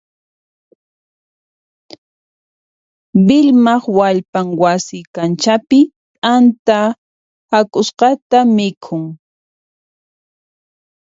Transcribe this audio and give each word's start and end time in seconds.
Vilmaq 3.27 3.83
wallpan 3.97 4.47
wasi 4.61 4.97
kanchapi 5.15 5.79
t'anta 6.21 6.79
hak'usqata 7.51 8.37
mikhun. 8.55 9.03